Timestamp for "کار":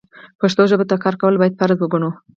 1.03-1.15